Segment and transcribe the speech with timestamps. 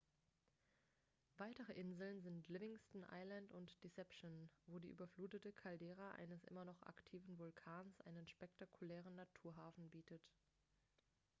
[1.37, 7.37] weitere inseln sind livingston island und deception wo die überflutete caldera eines immer noch aktiven
[7.37, 10.23] vulkans einen spektakulären naturhafen bietet